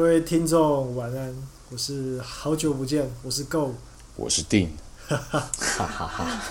[0.00, 1.36] 各位听众晚安，
[1.68, 3.74] 我是好久不见，我是 Go，
[4.16, 4.74] 我是定，
[5.06, 6.42] 哈哈哈哈哈。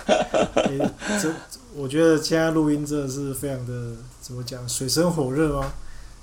[1.20, 1.34] 这
[1.74, 5.72] 我觉得现在录音真的是非常的怎么讲，水深火热吗？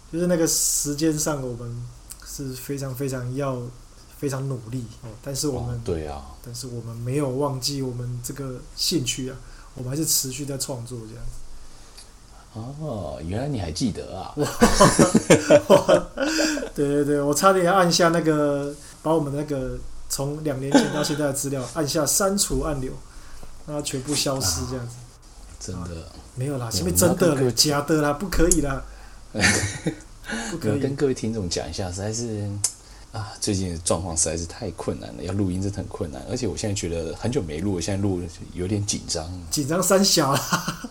[0.10, 1.86] 就是那个时间上，我们
[2.26, 3.62] 是非常非常要
[4.18, 9.36] 非常努力哦，但是我们、哦、对啊，但是我们没有忘记我们这个兴趣啊，
[9.76, 11.32] 我们还是持续在创作这样子。
[12.80, 14.34] 哦，原来你还记得啊！
[16.76, 19.78] 对对对，我差点要按下那个，把我们那个
[20.10, 22.92] 从两年前到现在的资料按下删除按钮，
[23.66, 24.96] 让它全部消失这样子。
[24.96, 25.04] 啊、
[25.60, 27.52] 真的、啊、没有啦，是不是真的了？
[27.52, 28.84] 假的啦，不可以啦！
[30.52, 32.48] 不可以跟各位听众讲一下，实在是
[33.12, 38.22] 啊，最近的状况实在是太困难了，要录音真的很困难，而且我现在觉得很久没录，现在录
[38.54, 40.90] 有点紧张，紧张三小啦。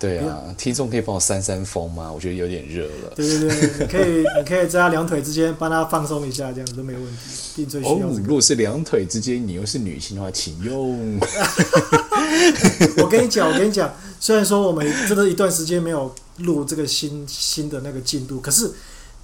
[0.00, 2.10] 对啊，听众可以帮我扇扇风吗？
[2.10, 3.12] 我觉得有点热了。
[3.14, 7.66] 对对对，你可以，你可以在他两腿之间帮他放松一下，这样子都没有问题。
[7.66, 11.20] 最需要、如果是两腿之间，你又是女性的话，请用。
[12.96, 18.72] 我跟你讲，我跟你讲，虽然说我们真的一段时间没有录这个新新的那个进度，可是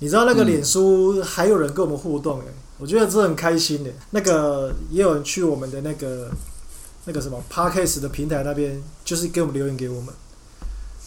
[0.00, 3.90] 你知道那个脸书还有人跟我们互动哎、嗯，我觉得这很开心的。
[4.10, 6.30] 那个也有人去我们的那个
[7.06, 10.12] 那个什么 Podcast 的平台那边，就是给我们留言给我们。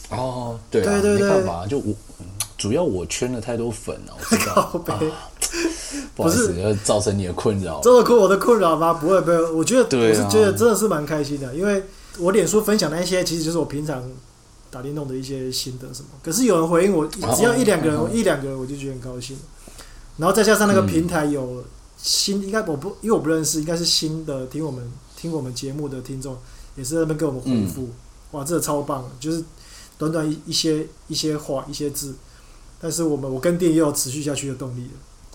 [0.09, 1.93] 哦，对啊，对对对，没办法，就我
[2.57, 4.53] 主要我圈了太多粉了，我知道，
[4.87, 4.99] 啊、
[6.15, 8.93] 不好意思，要造成你的困扰，这个我的困扰吗？
[8.93, 11.83] 不会不会，我觉得我是觉得真的是蛮开心的，因为
[12.17, 14.03] 我脸书分享那些，其实就是我平常
[14.69, 16.09] 打电动的一些心得什么。
[16.21, 19.37] 可是有人回应我，只要一两个人，哦、一两个人我就觉得很高兴。
[20.17, 21.63] 然后再加上那个平台有
[21.97, 26.35] 新，嗯、应该我不因为我不认识，应该是新的听我们听我们节目的听众，
[26.75, 27.93] 也是在那边给我们回复、嗯，
[28.31, 29.41] 哇，这个超棒，就是。
[29.99, 32.15] 短短一一些一些话一些字，
[32.79, 34.91] 但是我们我跟店也有持续下去的动力了。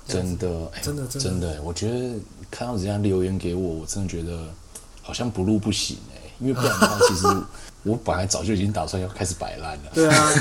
[0.08, 2.16] 真的，真的，真的，真的，我觉得
[2.50, 4.48] 看到人家留言给我，我真的觉得
[5.02, 7.26] 好像不录不行哎，因为不然的话，其实
[7.82, 9.84] 我本来早就已经打算要开始摆烂了。
[9.92, 10.32] 对啊，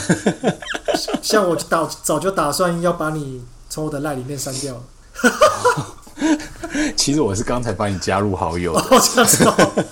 [1.21, 4.83] 像我打早就打算要把你从我的赖里面删掉了。
[6.95, 8.73] 其实我是刚才把你加入好友。
[8.73, 9.85] 哦，这样子哦。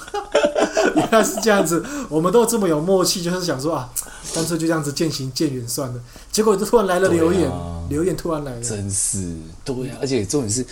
[0.95, 3.89] 原来是这样子，我们都这么有默契，就是想说啊，
[4.33, 5.99] 干脆就这样子渐行渐远算了。
[6.31, 9.35] 结果就突然来了留言，啊、留言突然来了，真是
[9.65, 9.99] 对呀、啊！
[10.01, 10.65] 而且重点是，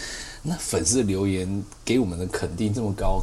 [0.44, 3.22] 那粉丝的留言给我们的肯定这么高，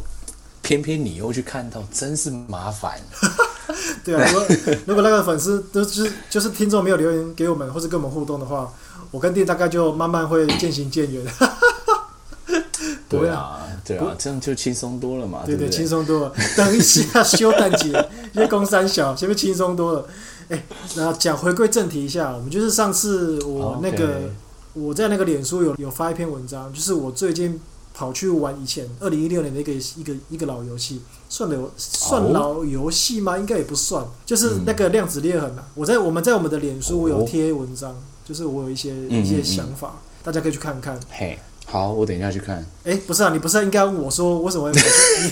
[0.63, 3.01] 偏偏你又去看到，真是麻烦。
[4.05, 4.47] 对啊，如果
[4.87, 8.73] 如果那个粉丝都是就是听众没有留言给我们，或者跟我们互动的话，
[9.11, 11.25] 我跟店大概就慢慢会渐行渐远。
[13.09, 15.43] 对啊，对啊，这样就轻松多了嘛。
[15.47, 16.33] 对对，轻松多了。
[16.57, 17.89] 等一下，休蛋节，
[18.33, 20.07] 因为公三小，前面轻松多了。
[20.49, 20.65] 哎，
[20.95, 24.31] 然后讲回归正题一下，我们就是上次我那个.
[24.79, 27.59] 我在那个脸书有有发一篇文章，就是我最近
[27.95, 33.39] 跑去玩以前二零一六年的一个一个一个老游戏，算老算老游戏吗？
[33.39, 35.67] 应该也不算，就是那个量子裂痕啊。
[35.75, 41.01] 我在我们在我们的脸书我有贴文章，就是我有一些一些想法，大家可以去看看。
[41.09, 41.39] 嘿。
[41.69, 42.59] 好，我等一下去看。
[42.85, 44.71] 哎、欸，不是啊，你不是应该问我说为什么？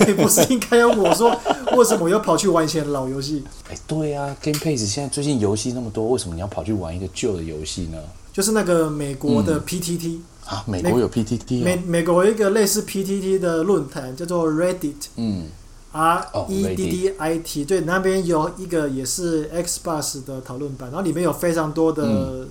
[0.06, 1.30] 你不是应该要问我说
[1.76, 3.44] 为什么我要跑去玩以前的老游戏？
[3.68, 7.98] 哎、欸，对啊，Game Pass 现在最近游戏那么多，为什么你要跑去玩一个旧的游戏呢？
[8.32, 15.46] 就是那个美国的 PTT、嗯、啊，美国有 PTT，美美国有一个类似 PTT 的论坛叫做 Reddit，嗯
[15.92, 22.48] ，R E D D I T，、oh, 对，那边有一个也是 Xbox 的讨论版，然后里面有非常多的、嗯。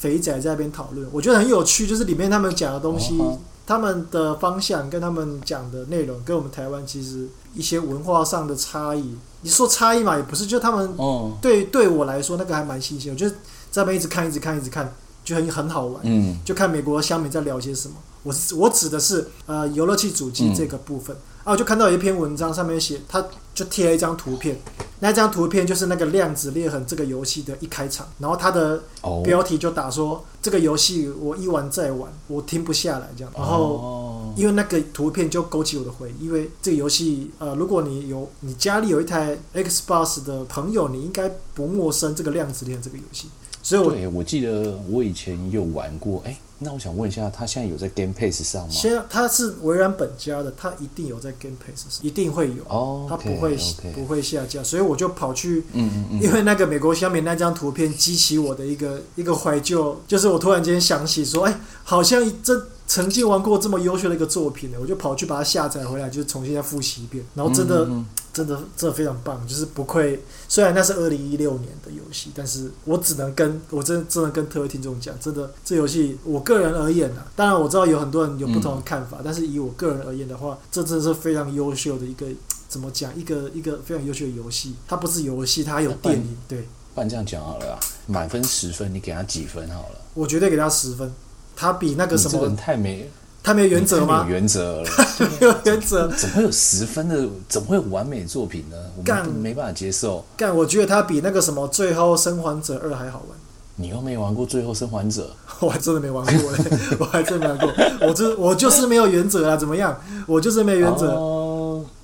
[0.00, 9.14] 肥仔在那边讨论，我觉得很有趣，就是里面他们讲的东西，哦、他们的方向跟他们讲的内容，跟我们台湾其实一些文化上的差异。
[9.42, 10.96] 你说差异嘛，也不是，就他们
[11.42, 13.12] 对、哦、对我来说，那个还蛮新鲜。
[13.12, 13.34] 我觉得
[13.70, 14.90] 在那边一直看，一直看，一直看，
[15.22, 16.00] 就很很好玩。
[16.04, 17.94] 嗯，就看美国乡民在聊些什么。
[18.22, 21.14] 我我指的是呃游乐器主机这个部分。
[21.16, 24.60] 嗯啊，我就看到有一篇文章，上面写，他就贴了一张图片，
[24.98, 28.82] 那张图片就是那个《量子裂痕》这个游戏的一开场，然后它的
[29.24, 43.28] 标题就打说：“这个游戏我一玩再玩，我停不下来。”这样，然后因为那个图片就勾起我的回忆，因为这个游戏，呃，如果你有你家里有一台 Xbox 的朋友，你应该不陌生这个《量子裂痕》这个游戏。
[43.62, 46.38] 所以我，记得我以前有玩过，哎。
[46.62, 48.68] 那我想问一下，他现在有在 Game Pass 上吗？
[48.70, 52.62] 现在他是微软本家的，他一定有在 Game Pass 上，一定会有。
[52.64, 53.92] 哦、oh, okay,，他不会 okay.
[53.94, 67.84] 不会下架，所以我就跑去，嗯嗯嗯，因为那个美国小米那张图片激起我的一个一个怀旧，就是我突然间想起说，哎，好像这曾经玩过这么优秀的一个作品呢，我就跑去把它下载回来，就重新再复习一遍，然后真的。
[67.84, 70.22] 嗯嗯嗯真的真的非常棒，就是不愧。
[70.48, 82.24] 虽然那是二零一六年的游戏，但是我只能跟我真的真的跟特位听众讲，真的这游戏我个人而言呢、啊，当然我知道有很多人有不同的看法，嗯、但是以我个人而言的话，这真的是非常优秀的一个
[82.68, 83.12] 怎么讲？
[83.18, 84.76] 一个一个非常优秀的游戏。
[84.86, 86.36] 它不是游戏，它还有电影。
[86.46, 89.98] 对，不然这样讲好了啊，满分十分，你给他几分好了？
[90.14, 91.12] 我绝对给他十分。
[91.56, 92.38] 他比那个什么？
[92.38, 93.10] 这人太没。
[93.42, 94.22] 太没有原则吗？
[94.22, 94.88] 没有原则了，
[95.40, 97.26] 没有原则，怎么会有十分的？
[97.48, 98.76] 怎么会有完美作品呢？
[98.96, 100.22] 我们没办法接受。
[100.36, 103.38] 干，我觉得他比那个什么《最后生还者二》还好玩。
[103.76, 105.22] 你又没玩过《最后生还者》，
[105.64, 106.58] 我还真的没玩过嘞，
[107.00, 107.72] 我还真没玩过。
[108.02, 109.98] 我就我就是没有原则啊，怎么样？
[110.26, 111.10] 我就是没有原则。
[111.14, 111.39] Oh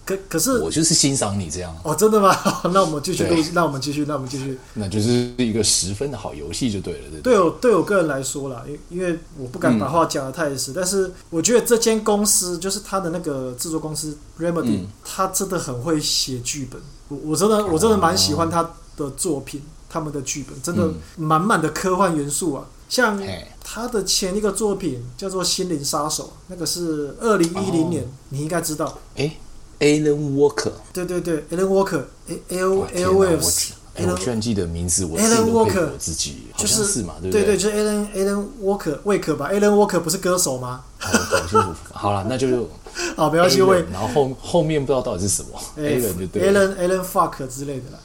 [0.06, 2.32] 可可是我就是欣赏你这样哦，真的吗？
[2.72, 7.20] 那我们继续录，那我们继续，那我们继续，那就是一个十分的好游戏就对了，对。
[7.20, 16.80] 对我对我个人来说啦，因因为我不敢把话讲的太死，嗯、但是我觉得这间公司就是他的那个制作公司 Remedy，他、嗯、真的很会写剧本。
[17.08, 18.62] 我我真的我真的蛮喜欢他
[18.96, 22.64] 的作品，哦、他们的剧本真的满满的科幻元素啊。
[22.88, 23.20] 像
[23.64, 28.96] 他的前一个作品叫做《心灵杀手》，那个是二零一零年，哦、你应该知道。
[29.16, 29.36] 欸
[29.80, 33.68] Alan Walker，对对对，Alan Walker，A L L Waves，
[33.98, 37.44] 我居然记得名字，我 Walker 自己好像是嘛，对不对？
[37.44, 40.82] 对对，就是 Alan Alan Walker，魏可吧？Alan Walker 不是歌手吗？
[41.00, 42.68] 搞清楚，好了，那就
[43.16, 43.84] 好，不要去问。
[43.90, 47.98] 然后后后面不知道到底是什么，Alan 就对，Alan Alan Fuck 之类的啦。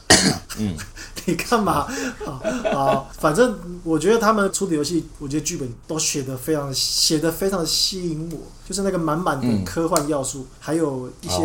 [0.58, 0.76] 嗯。
[1.26, 1.86] 你干嘛？
[2.24, 2.42] 好，
[2.72, 11.36] 好，反正我觉得他们出的游戏，我觉得剧本都写的非常，写的非常吸引我，就是那个满满的科幻要素，嗯、还有一些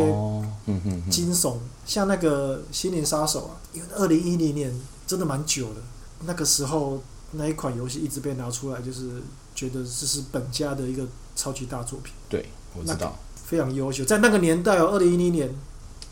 [1.11, 4.73] 惊悚，哦嗯、像那个《心灵杀手》啊，因为二零一零年
[5.05, 5.81] 真的蛮久的，
[6.25, 7.01] 那个时候
[7.33, 9.21] 那一款游戏一直被拿出来，就是
[9.53, 12.13] 觉得这是本家的一个超级大作品。
[12.27, 13.15] 对，我知道，
[13.45, 15.55] 非常优秀，在那个年代哦，二零一零年，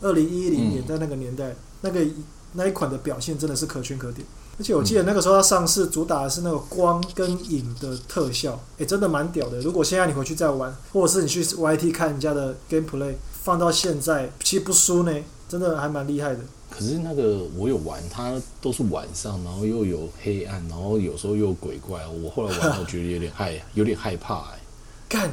[0.00, 2.06] 二零一零年，在那个年代，嗯、那个。
[2.56, 4.26] 那一款的表现真的是可圈可点，
[4.58, 9.60] 而且我记得那个时候它上市主打的是那个光跟影的特效，诶、欸，真的蛮屌的。
[9.60, 15.12] 如果现在你回去再玩，或者是你去 YT 看人家的 gameplay，放到现在其实不输呢，
[15.48, 16.40] 真的还蛮厉害的。
[16.70, 24.60] 可是那个我有玩，它都是晚上，然后又有黑暗，然后有时候又有鬼怪，我后来玩我觉得有点害，有点害怕哎。
[25.08, 25.30] 干，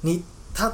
[0.00, 0.22] 你
[0.54, 0.72] 他。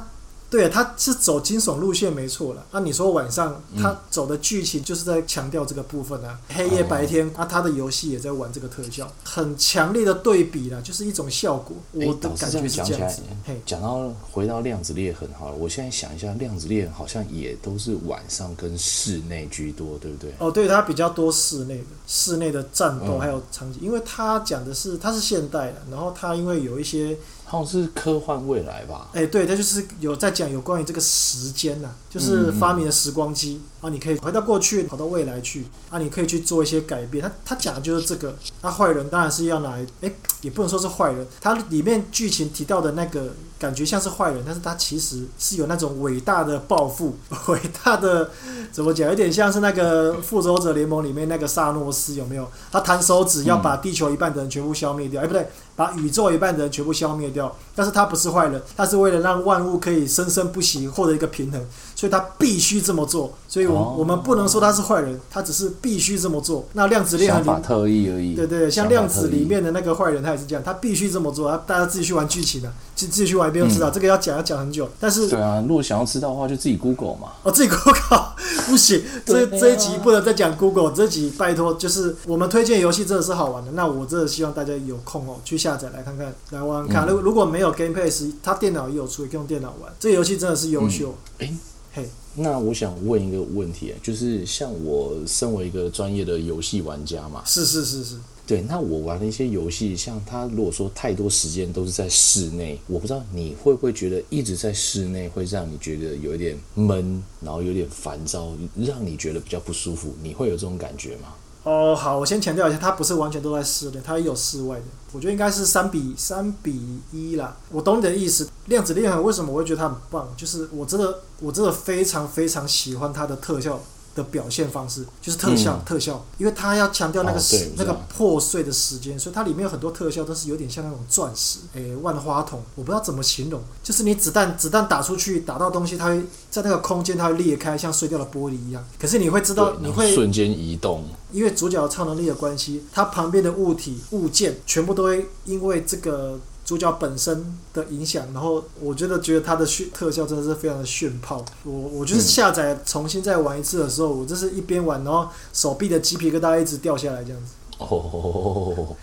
[0.49, 2.65] 对，他是走惊悚路线没错了。
[2.71, 11.75] 那、啊、你说晚上他走的剧情就是在强调这个部分啊，嗯、黑夜白天啊，他的游戏也在玩这个特效，很强烈的对比了，就是一种效果。
[11.91, 13.23] 我的感觉是这样子。
[13.45, 20.33] 嘿，讲到回到量子裂痕好了，我现在想一下，量子裂痕好像也都是晚上跟室内居多，对不对？
[20.39, 27.17] 哦，对，它比较多室内的，室内的战斗还有场景，嗯、因为它讲的是它是现代的，然后它因为有一些。
[27.49, 29.07] 好像是科幻未来吧？
[29.13, 37.23] 哎，对，它就是有在讲有关于这个时间呐、啊，就是发明了时光机、嗯、啊，你可以回到过去，跑到未来去啊，你可以去做一些改变。
[37.23, 38.35] 他他讲的就是这个。
[38.61, 40.11] 那、啊、坏人当然是要来，哎，
[40.41, 47.17] 也不能说是坏人，他里面剧情提到的那个感觉像是坏人，但是他其实是有那种伟大的抱负，
[47.47, 48.29] 伟大的
[48.71, 49.09] 怎么讲？
[49.09, 52.47] 有点像是那个复仇者联盟里面那个萨诺斯，有没有？
[52.71, 55.47] 他弹手指要把地球一半的人全部消灭掉，哎，不对。
[55.77, 61.63] 把宇宙一半的人全部消灭掉，但是他不是坏人，他是为了让万物可以生生不息，获得一个平衡，
[61.95, 63.37] 所以他必须这么做。
[63.47, 66.67] 所以我，我、哦、我们不能说他是坏人，他只是必须这么做。
[66.73, 68.33] 那量子裂痕里，特意而已。
[68.33, 71.55] 对对，像量子里面的那个坏人，他也是这样，他必须这么做。
[71.67, 73.89] 大家自己去玩剧情啊，自自己去玩一遍就知道。
[73.89, 77.33] 嗯、这个要讲要讲很久，但是对啊，如果想要知道的话，就自己 Google 嘛。
[77.43, 78.35] 哦，自己 Google
[78.65, 83.71] 不行，这这一集不能再讲 Google，这集拜托，就是我们推荐游戏真的是好玩的。
[83.73, 85.57] 那我真的希望大家有空哦去。
[85.57, 87.07] 下载来看看，来玩玩看。
[87.07, 89.91] 如、嗯、如果没有 Game Pass，他电脑也有出，也可以用电脑玩。
[89.99, 91.15] 这个游戏真的是优秀。
[91.39, 91.59] 哎、嗯，
[91.93, 98.61] 嘿，欸、那我想问一个问题，就是像我身为一个专业的游戏玩家嘛，是是是是，对。
[98.61, 110.15] 那我玩的一些游戏，像他如果说太多时间都是在室内，我不知道你会不会觉得一直在室内会让你觉得有一点闷，然后有点烦躁，让你觉得比较不舒服。
[110.23, 111.33] 你会有这种感觉吗？
[111.63, 114.85] 哦，好，我先强调一下，它不是完全都在室内，它也有室外的。
[115.11, 116.79] 我觉得应该是三比三比
[117.11, 117.57] 一啦。
[117.69, 118.47] 我懂你的意思。
[118.67, 120.33] 量子裂痕为什么我会觉得它很棒？
[120.37, 123.81] 就是我真的，我真的非常非常喜欢它的特效。
[124.17, 138.83] 的表现方式就是特效，嗯、特效，因为它要强调那个时、哦、那个破碎的时间，所以它里面有很多特效都是有点像那种钻石，诶、欸，万花筒，我不知道怎么形容，就是你子弹子弹打出去打到东西，它会在那个空间它会裂开，像碎掉的玻璃一样。
[138.99, 146.39] 可是你会知道，你会瞬间移动，因为主角的超能力的关系，它旁边的物体物件全部都会因为这个。
[146.67, 151.43] 主角本身的影响，然后我觉得觉得它的炫特效真的是非常的炫炮。
[151.63, 157.53] 我我就是下载重新再玩一次的时候，我就是一边玩，然后手臂的鸡皮疙瘩一直掉下来这样子。
[157.77, 158.93] 哦，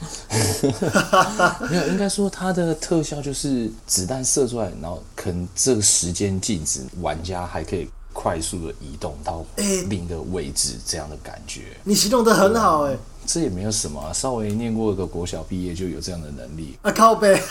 [1.70, 9.42] 没有，应该说它的特效就是子弹射出来，然后可能这个时间静止，玩家还可以快速的移动到
[9.88, 11.60] 另一个位置，这样的感觉。
[11.60, 12.98] 欸、你形容得很好，哎。
[13.26, 16.90] 这也没有什么、啊，稍微念过一个国小毕业就有这样的能力啊！
[16.92, 17.34] 靠背，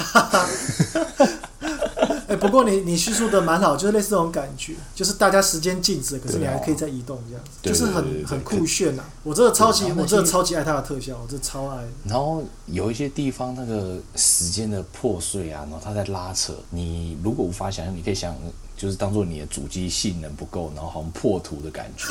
[2.28, 9.10] 哎，不过你你叙述的蛮好，就是类似这种感觉，就是大家时间静止，可是你还可以再移动这样子，对就是很很酷炫呐、啊！
[9.24, 11.84] 我真的超级，我真的超级爱它的特效，我真的超爱。
[12.06, 18.36] 然后有一些地方那个时间的破碎啊，然后它在拉扯，你如果无法想象，你可以想，
[18.78, 22.06] 就是当做你的主机性能不够，然后好像破图的感觉。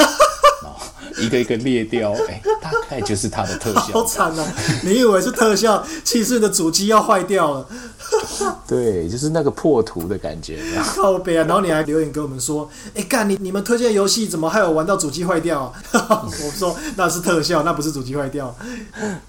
[1.18, 3.80] 一个一个裂掉，哎、欸，大概就是它的特效。
[3.92, 4.54] 好惨啊！
[4.84, 7.68] 你以为是特效，其实你的主机要坏掉了。
[8.66, 10.60] 对，就是那个破图的感觉。
[10.84, 11.44] 靠北啊！
[11.44, 18.54] 然后你还留言给我们说：“哎、欸，干你你们推荐游戏怎么还有玩到主机坏掉、啊？” 我说那是特效，那不是主机坏掉。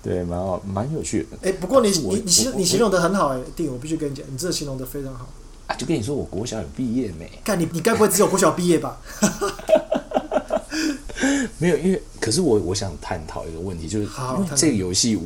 [0.01, 1.37] 对，蛮好，蛮有趣的。
[1.43, 5.27] 哎、欸，不过你你你形你形容的很好、欸，哎，弟，我必须跟你讲，你这形容的非常好。
[5.67, 7.29] 啊，就跟你说，我国小有毕业没？
[7.43, 8.97] 干你你该不会只有国小毕业吧？
[11.57, 15.23] 没有，因为可是我我想探讨一个问题，就是因为这个游戏我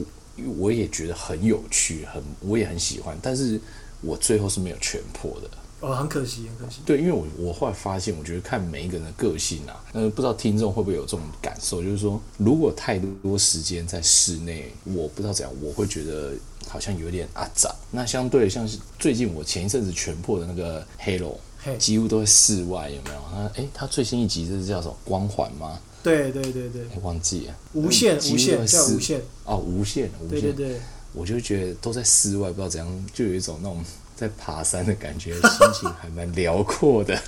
[0.58, 3.60] 我也觉得很有趣，很我也很喜欢，但是
[4.02, 5.50] 我最后是没有全破的。
[5.80, 6.82] 哦，很可惜，很可惜。
[6.86, 16.34] 对，因为我我后来发现，我觉得看每一个人的个性啊，呃，不知道听众会不会有这种感受，就是说，如果太多时间在室内，我不知道怎样，我会觉得
[16.68, 17.76] 好像有点阿杂。
[17.92, 21.36] 那相对像是最近我前一阵子全破的那个 Halo。
[21.76, 23.20] 几乎都在室外，有没有？
[23.32, 24.96] 他哎，他最新一集这是叫什么？
[25.04, 25.80] 光环吗？
[26.04, 27.56] 对对对对，忘记了。
[27.74, 30.42] 无限无限叫无限哦，无限无限。
[30.42, 30.80] 对对对，
[31.14, 33.84] 我就觉得都在室外，不知道怎样，就有一种那种
[34.16, 35.42] 在爬山的感觉，心
[35.74, 37.20] 情还蛮辽阔的。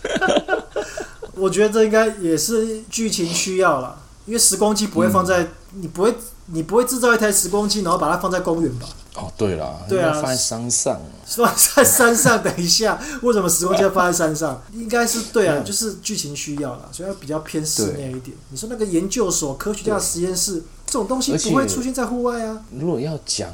[1.36, 6.14] 我觉得这应该也是剧情需要啦，因为时光机不会放在、嗯、你不会
[6.48, 8.88] 你不会制造一台时光机，然后把它放在公园吧？
[9.16, 12.42] 哦，对了，对啊，放在山上，放在山上。
[12.42, 14.62] 等一下，为什么时光机要放在山上？
[14.74, 18.36] 应该是对啊，就是剧情需要啦，所以要比较偏室内一点。
[18.50, 22.64] 你说那个研究所、科学家实验室这种东西不会出现在户外啊。
[22.72, 23.52] 如果要讲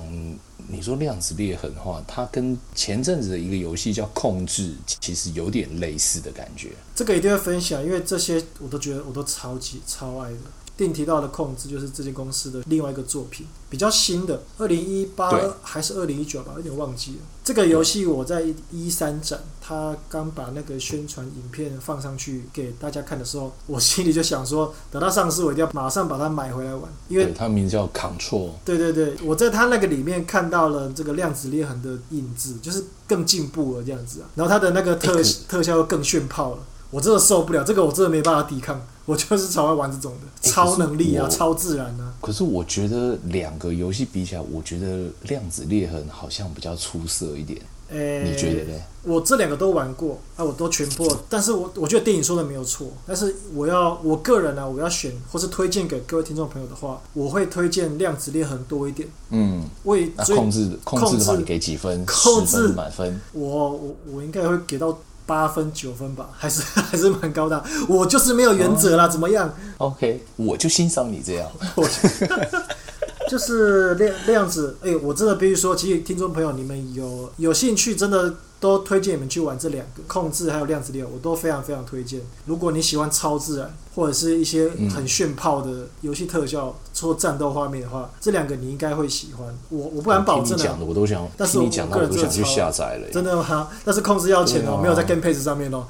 [0.68, 6.72] 你说量子裂痕的话，它跟前阵子的一个游戏叫《控制》其实有点类似的感觉。
[6.96, 10.38] 这个一定要分享，因为这些我都觉得我都超级超爱的。
[10.78, 17.18] 电影提到的控制就是这间公司的另外一个作品，比较新的，二零一八还是二零一九吧，有点忘记了。
[17.44, 28.50] 这个游戏我在一三展，他刚把那个宣传影片放上去给大家看的时候， 我心里就想说，等它上市，我一定要马上把它买回来玩，因为它名字叫 Control。
[28.66, 34.28] 对对对，我在它那个里面看到了这个量子裂痕的印字，就是更进步了这样子啊。
[34.36, 36.60] 然后它的那个特特效又更炫炮了。
[36.92, 38.82] 我真的受不了这个，我真的没办法抵抗。
[39.06, 42.12] 我就是超爱玩这种的，超能力啊，超自然啊。
[42.22, 47.62] 可是我觉得两个游戏比起来，我觉得量子裂痕好像比较出色一点。
[47.90, 48.80] 诶、欸，你觉得呢？
[49.04, 51.08] 我这两个都玩过啊，我都全破。
[51.30, 52.88] 但是我我觉得电影说的没有错。
[53.06, 59.08] 但是我要我个人呢、啊，我要选或是推荐给各位听众朋友的话，我会推荐量子裂痕多一点。
[59.30, 62.04] 嗯，为控制控制的话，你给几分？
[62.08, 63.22] 控制满分。
[63.34, 64.98] 我我我应该会给到。
[65.26, 67.64] 八分九分吧，还是 还是蛮高的。
[67.88, 71.50] 我就是没有原则啦，怎么样？OK，我就欣赏你这样。
[73.30, 82.22] 就是那那样子，哎、欸，我真的必须说，其实听众朋友，你们有有兴趣，真的都推荐你们去玩这两个控制，还有量子裂，我都非常非常推荐。
[82.46, 89.48] 如果你喜欢超自然或者是一些很炫炮的游戏特效做战斗画面的话，这两个你应该会喜欢。
[89.70, 93.10] 我我不敢保证啊，讲的我都想，但是我个人都想去下载了。
[93.12, 93.70] 真的吗？
[93.84, 95.86] 但是控制要钱哦，没有在 Game Pass 上面哦。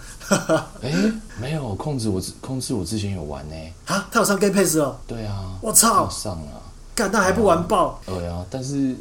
[0.81, 3.55] 哎、欸，没有控制我，我控制我之前有玩呢。
[3.85, 4.97] 啊，他有上 Game Pass 哦？
[5.07, 6.61] 对啊，我操，上了。
[6.95, 7.99] 干，那还不完爆？
[8.05, 8.95] 对啊，但是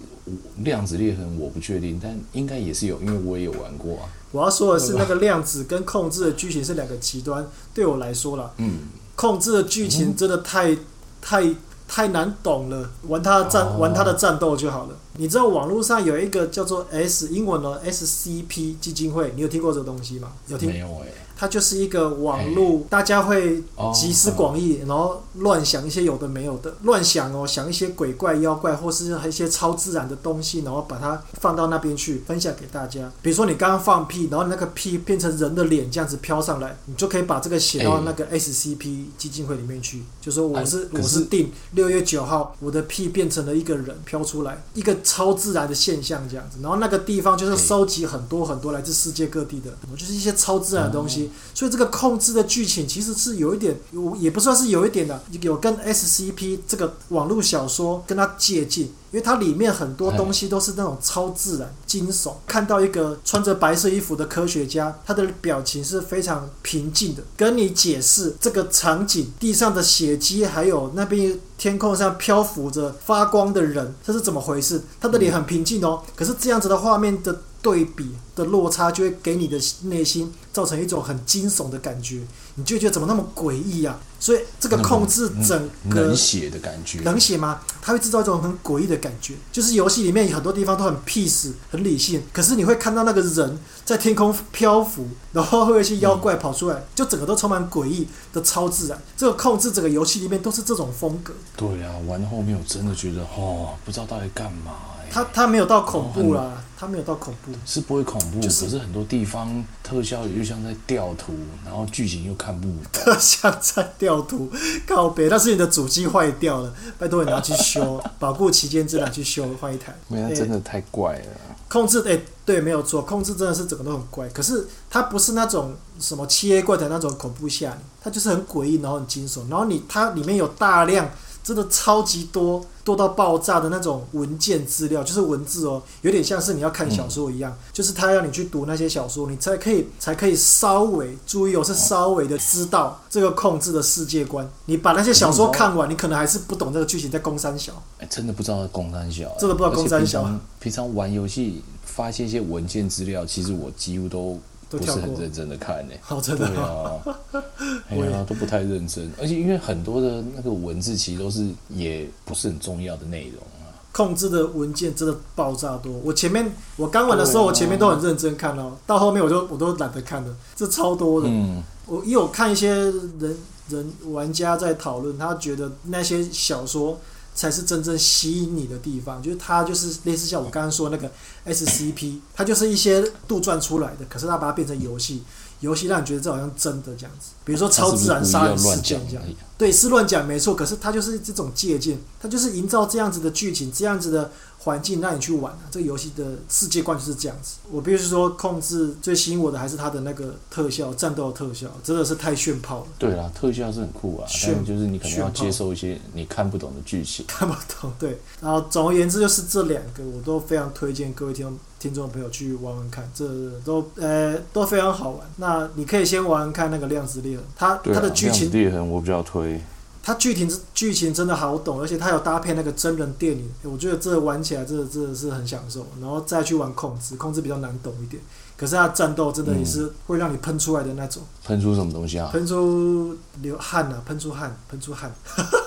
[0.58, 4.08] 量子裂痕我不确定，但应该也是有，因为我也有玩过啊。
[4.32, 7.46] 我要说的是，那个量子跟控制的剧情是两个极端。
[7.72, 8.80] 对我来说啦，嗯，
[9.14, 10.78] 控制的剧情真的太、嗯、
[11.22, 11.54] 太
[11.86, 14.96] 太难懂了，玩它的战、哦、玩它的战斗就好了。
[15.16, 20.32] 你知道网络上有一个叫做 S 英文的 SCP 基金会，你有听过这个东西吗？
[20.48, 20.68] 有听？
[20.68, 21.14] 没有诶、欸。
[21.44, 33.12] 它就是一个网络，大家会集思广益，然后乱想一些有的没有的，乱想哦，想一些鬼怪妖怪或是一些超自然的东西，然后把它放到那边去分享给大家。
[33.20, 58.92] 比如说你刚刚放屁，然后那个屁变成人的脸这样子飘上来，你就可以把这个写到那个 SCP 基金会里面去，就说我是我是定六月九号，我的屁变成了一个人飘出来，一个超自然的现象这样子，然后那个地方就是收集很多很多来自世界各地的，就是一些超自然的东西，所以这个控制的剧情其实是有一点，我也不算是有一点的，有跟 SCP 这个网络小说跟它接近。
[59.14, 62.32] 因为它里面很多东西都是那种超自然、惊悚。
[62.48, 74.82] 看到一个穿着白色衣服的科学家，他的表情是非常平静的，跟你解释这个场景，地上的血迹，还有那边天空上漂浮着发光的人，这是怎么回事？
[75.00, 82.20] 他的脸很平静哦，可是这样子的画面的对比的落差，就会给你的内心造成一种很惊悚的感觉，
[82.56, 83.98] 你就觉得怎么那么诡异啊？
[84.20, 87.60] 所以这个控制整个冷血的感觉，冷血吗？
[87.80, 99.02] 它会制造一种很诡异的感觉，就是游戏里面有很多地方都很 peace，很理性，可是你会看到那个人在天空漂浮，然后会有一些妖怪跑出来，就整个都充满诡异的超自然。
[99.16, 101.32] 这个控制整个游戏里面都是这种风格。
[101.56, 104.72] 对啊，玩后面我真的觉得哦，不知道到底干嘛。
[105.10, 111.32] 他他没有到恐怖啦，他没有到恐怖，是不会恐怖，只是、可是很多地方特效又像在调图，
[111.64, 112.76] 然后剧情又看不懂。
[112.92, 114.50] 特效在调图，
[114.86, 119.94] 告别，但是你的主机坏掉了，拜托你拿去修， 保护期间之内去修换一台。
[120.08, 121.26] 没有，真的太怪了。
[121.68, 124.28] 控制，哎，对，没有错，控制真的是整个都很怪。
[124.28, 131.08] 可是它不是那种什么七 A 怪的那种恐怖吓你，它就是很诡异，然后很惊悚，然后你它里面有大量。
[131.44, 144.48] 真的超级多，多到爆炸的那种文件资料，就是文字哦，有点像是你要看小说一样，嗯、就是他要你去读那些小说，你才可以才可以稍微注意哦，是稍微的知道这个控制的世界观。
[144.66, 147.72] 你把那些小说看完，你可能还是不懂这个剧情在攻三小。
[147.98, 150.28] 哎，真的不知道在攻三小，真的不知道攻三小。
[150.60, 154.38] 平常玩游戏发现一些文件资料，其实我几乎都。
[154.78, 156.46] 不是很认真的看呢、欸，好真的。
[156.46, 157.00] 对啊，
[157.90, 163.70] 哎呀都不太认真，而且因为很多的那个文字其实都是也不是很重要的内容啊。
[163.92, 171.28] 控制的文件真的爆炸多，我前面我刚玩的时候，我前面都很认真看哦，到后面我就我都懒得看了，这超多的。
[171.30, 173.36] 嗯，我因为我看一些人
[173.68, 176.98] 人玩家在讨论，他觉得那些小说。
[177.34, 181.12] 才是真正吸引你的地方，就是它就是类似像我刚刚说的那个
[181.52, 185.22] SCP，它就是一些杜撰出来的，可是它把它变成游戏，
[185.60, 189.24] 游戏让你觉得这好像真的这样子，比如说超自然杀人事件这样，
[189.58, 194.30] 对，是乱讲没错，可是它就是这种借鉴，它就是营造这样子的剧情，这样子的。
[194.64, 197.56] 环境让你去玩啊，这个游戏的世界观就是这样子。
[197.70, 202.86] 我必须说，控制最吸引我的还是它的那个特效，战斗特效真的是太炫炮了。
[202.98, 207.26] 对啦，特效是很酷啊，炫但就是你可能要接受一些你看不懂的剧情。
[207.28, 208.18] 看不懂，对。
[208.40, 213.28] 然后总而言之，就是这两个我都非常推荐各位听众听众朋友去玩玩看，这
[213.60, 215.20] 都呃都非常好玩。
[215.36, 219.60] 那你可以先玩玩看那个量子裂痕，它它的剧情裂痕我比较推。
[220.06, 225.86] 它剧情剧情真的好懂，而且它有搭配那个真人电影，我觉得这玩起来真的真的是很享受。
[225.98, 228.22] 然后再去玩控制，控制比较难懂一点，
[228.54, 231.22] 可是它战斗真的也是会让你喷出来的那种。
[231.42, 232.28] 喷出什么东西啊？
[232.30, 234.02] 喷出流汗啊！
[234.04, 235.10] 喷出汗，喷出汗。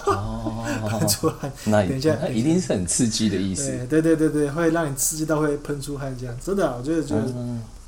[0.06, 1.52] 哦， 喷出汗。
[1.66, 3.72] 那等一下，那一定是很刺激的意思。
[3.90, 6.38] 对对对对，会让你刺激到会喷出汗这样。
[6.46, 7.16] 真的，我觉得就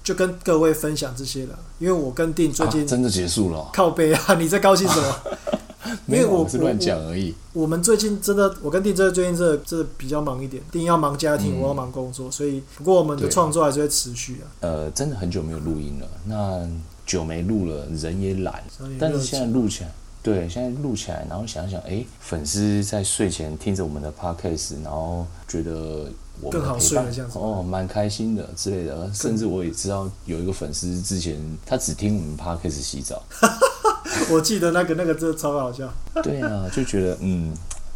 [0.03, 3.69] 就跟各位分享这些了，因为我跟定最近真的结束了。
[3.71, 4.33] 靠北啊！
[4.33, 5.15] 你在高兴什么？
[6.07, 7.63] 因为我是乱讲而已我。
[7.63, 14.45] 我们最近真的，我跟定真最近这这比较忙一点，定要忙家庭，嗯、我要忙工作，所以不过我们的创作还是会持续啊。
[14.61, 16.67] 呃，真的很久没有录音了，那
[17.05, 18.63] 久没录了，人也懒，
[18.97, 19.91] 但是现在录起来，
[20.23, 26.07] 对，现在录起来，然后想想，哎，粉丝在睡前听着我们的 podcast，然后觉得
[26.41, 33.21] 我们的陪伴哦，蛮开心的之类的，甚至我也知道有一个粉丝之前他只听我们 podcast 洗澡。
[34.31, 35.91] 我记得那个那个真的超好笑。
[36.23, 37.53] 对啊，就觉得嗯，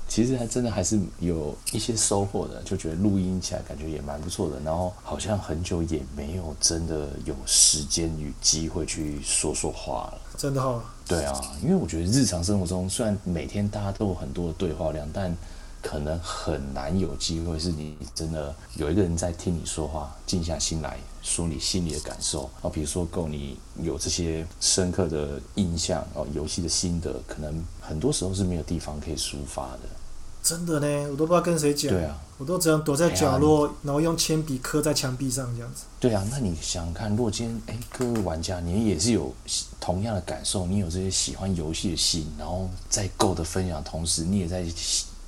[0.08, 4.60] 其实还真的还是有一些收获的，就觉得录音起来感觉也蛮不错的。
[4.64, 10.22] 然后好像很久也没有真的有时间与机会去说说话了。
[10.38, 10.82] 真的哈、哦？
[11.08, 15.36] 对啊，因为我觉得日常生活中虽然每天大家都有很多的对话量，但
[15.84, 22.70] 可能很难有机会是你真的有一个人在听你说话，静下心来说你心里的感受啊。
[22.74, 29.80] 比如说够你有这些深刻的印象哦，游戏的心得，可能很多时候是没有地方可以抒发的。
[30.42, 31.90] 真的呢，我都不知道跟谁讲。
[31.90, 35.84] 对啊，我都只能躲在角落，然后用铅笔刻在墙壁上这样子。
[36.02, 39.34] 对啊，那你想想看，如果今天哎，各位玩家，你也是有
[39.80, 44.66] 同样的感受，你有这些喜欢游戏的心，然后在 Go 的分享同时，你也在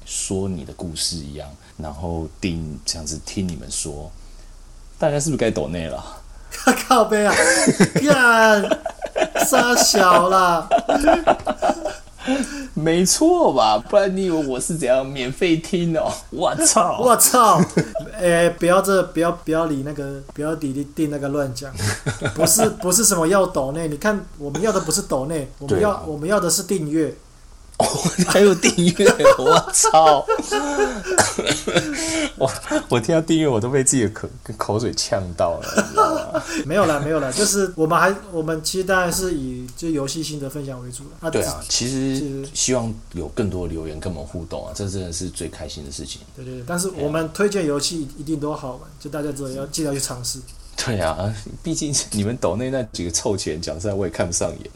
[0.05, 4.11] 说你的故事一样，然后听这样子听你们说，
[4.97, 6.03] 大家是不是该抖内了？
[6.87, 7.33] 靠背啊！
[7.95, 8.79] 干，
[9.45, 10.67] 傻小啦！
[12.73, 13.77] 没错吧？
[13.77, 16.11] 不然你以为我是怎样免费听哦？
[16.31, 16.97] 我操！
[16.99, 17.61] 我操！
[18.17, 21.71] 哎，不要这，不要不要理那个，不要理定那个乱讲。
[22.33, 27.13] 不是不是什么要抖内，你看我们要的不是抖内，我们要、啊、我们要的是订阅。
[27.77, 27.85] 哦，
[28.27, 29.05] 还有订阅，
[29.37, 30.25] 我操！
[32.37, 32.51] 我
[32.87, 36.43] 我听到订阅，我都被自己的口口水呛到了。
[36.65, 41.09] 没有啦，没有啦，就是我们还我们其实当然是以就游戏心得分享为主了。
[41.19, 46.21] 啊，对啊，其实希望有更多的留言跟我们互动啊，这真的是最开心的事情。
[46.35, 50.39] 对对对，但是我们推荐游戏一定都好玩，就大家之后要记得要去尝试。
[50.77, 54.71] 对啊，毕竟你们抖内那几个臭钱，讲实在我也看不上眼。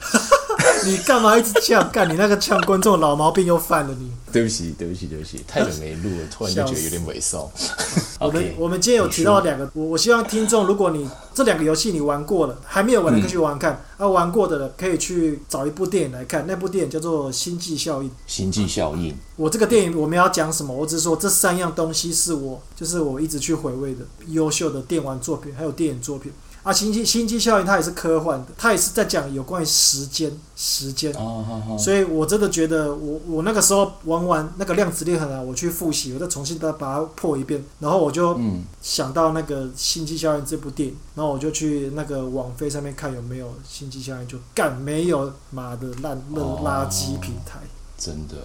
[0.86, 1.90] 你干嘛一直呛？
[1.92, 4.12] 干你那个呛观众老毛病又犯了你。
[4.32, 7.48] 对不起，对不起，对不起，太久没录了，突然就觉得有点猥琐。
[8.20, 18.10] 我们我们今天有提到两个，我我希望听众，如果你这两个游戏你玩过了，还没有玩的可以去玩看，嗯、啊玩过的可以去找一部电影来看，那部电影叫做《星际效应》。
[18.28, 19.16] 星际效应。
[19.36, 20.72] 我这个电影我们要讲什么？
[20.76, 26.32] 我只是说这三样东西是我就是我一直去回味的优秀的电玩作品，还有电影作品。
[26.62, 31.80] 啊，星际星际效应它也是科幻的，它也是在讲有关于时间时间，oh, oh, oh.
[31.80, 38.38] 所以我真的觉得我我那个时候玩完那个量子裂痕啊，我去复习，我再重新再把它破一遍，然后我就
[38.82, 47.60] 想到那个星际效应这部电影，然后我就去那个网飞上面看有没有星际效应，就干没有妈的烂垃垃圾平台，
[47.98, 48.36] 真的，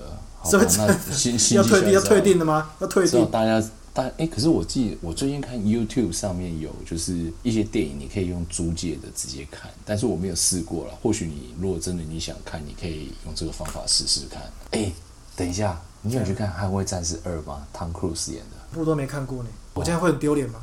[0.45, 0.65] 是不
[1.13, 1.55] 是？
[1.57, 2.71] 要退订要退订的吗？
[2.79, 3.61] 要退订，大家。
[3.97, 10.95] 但哎，可是我记得我最近看 YouTube 上面有，就是一些电影你可以用租借的直接看，但是我没有试过了。
[11.01, 14.43] 或许你如果真的你想看，你可以用这个方法试试看。
[14.73, 14.93] 哎，
[15.37, 17.65] 等一下，你有去看《捍卫战士二》吗？
[17.73, 19.49] 汤克鲁斯演的，我都没看过呢。
[19.75, 20.61] 我这样会很丢脸吗？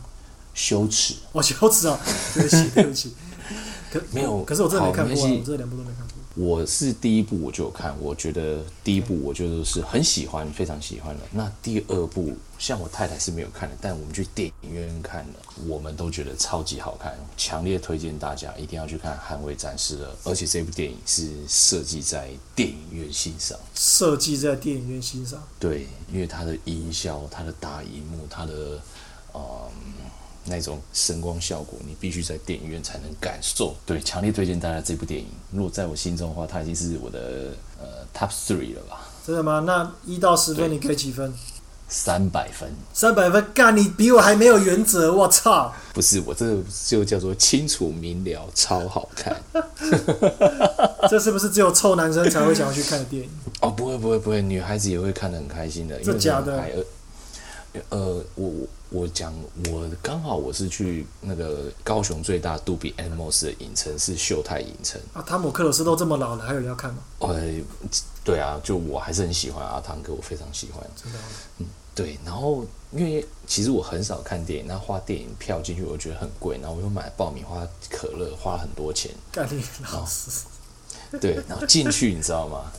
[0.54, 1.15] 羞耻！
[1.32, 1.98] 我羞耻啊！
[2.34, 3.13] 对不起，对不起。
[3.89, 6.11] 可 没有，可是我真的没看过，我这两部都没看过。
[6.36, 11.22] 我是第一部我就有看，我觉得第一部我就是很喜欢，非常喜欢的。
[11.32, 15.34] 那第二部，像我太太是没有看的，但我们去电影院看了，
[15.67, 25.44] 我们都觉得超级好看，强烈推荐大家一定要去看《捍卫战士二》，而且这部电影是设计在电影院欣赏，设计在电影院欣赏。
[25.60, 28.82] 对，因为它的音效、它的大荧幕、它的
[29.34, 29.41] 嗯。
[30.45, 33.75] 那种声光效果，你必须在电影院才能感受。
[33.86, 35.27] 对，强烈推荐大家这部电影。
[35.51, 39.08] 如果在我心中的话，它已经是我的呃 top three 了吧？
[39.25, 39.63] 真的吗？
[39.65, 41.34] 那一到十分，你给几分？
[41.88, 42.69] 三百分。
[42.93, 45.73] 三百分，干你比我还没有原则，我操！
[45.93, 49.36] 不是，我这个就叫做清楚明了，超好看。
[51.10, 53.30] 这是不是只有臭男生才会想要去看的电影？
[53.60, 55.99] 哦，不会，不会，不会，女孩子也会看得很开心的。
[55.99, 56.63] 这假的？
[57.89, 59.34] 呃，我我我讲，
[59.71, 65.21] 我刚好我是去那个高雄最大杜比 Atmos 的影城是秀泰影城啊。
[65.21, 66.99] 汤姆克鲁斯都这么老了，还有人要看吗？
[67.19, 67.39] 呃，
[68.21, 70.86] 对啊，就我还是很喜欢阿汤哥，我非常喜欢。
[71.01, 71.19] 真的？
[71.60, 72.19] 嗯，对。
[72.25, 79.10] 然后因为其实我很少看电影，那花电影票进去，我觉得很贵，然后我又买爆米花、可乐，花了很多钱。
[79.32, 80.30] 干你老师。
[81.21, 82.69] 对，然后进去，你知道吗？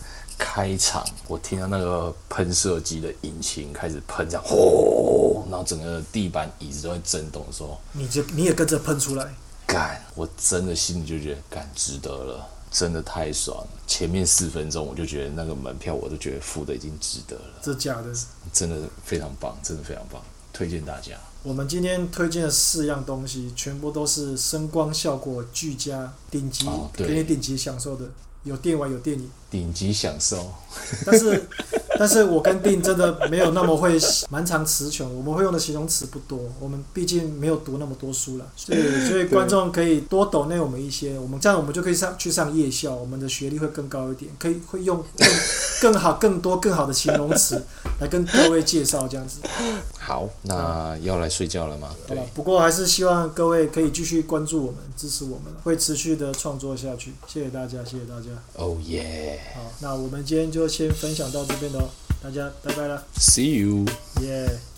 [0.44, 9.32] 开场，我听到那个喷射机的引擎开始喷，这样轰，然后整个地板、椅子都会震动的时候，你就你也跟着喷出来，
[9.64, 10.04] 干！
[10.16, 13.68] 我真的心里就觉得干值得了，真的太爽了。
[13.86, 18.12] 前面四分钟我就觉得那个门票我都觉得付的已经值得了，这假的，
[18.52, 20.20] 真的非常棒，真的非常棒，
[20.52, 21.12] 推荐大家。
[21.44, 28.04] 我们今天推荐的四样东西，全部都是声光效果俱佳、顶级，哦、给你顶级享受的。
[28.44, 30.50] 有电玩有电影，顶级享受。
[31.04, 31.48] 但是，
[31.98, 33.96] 但是我跟定真的没有那么会
[34.30, 36.40] 蛮长词穷，我们会用的形容词不多。
[36.58, 45.28] 我们毕竟没有读那么多书了，所以所以观众可以多抖内我们一些，我们这样我们就可以上去上夜校，我们的学历会更高一点，可以会用更
[45.82, 47.62] 更好、更多、更好的形容词
[48.00, 49.38] 来跟各位介绍这样子。
[50.04, 51.94] 好，那要来睡觉了吗？
[52.08, 52.18] 对。
[52.34, 57.12] 不过还是希望各位可以继续关注我们，支持我们，会持续的创作下去。
[57.28, 58.26] 谢谢大家，谢谢大家。
[58.56, 59.38] Oh yeah！
[59.54, 61.88] 好，那我们今天就先分享到这边喽，
[62.20, 63.04] 大家拜拜了。
[63.16, 63.86] See you。
[64.16, 64.71] Yeah。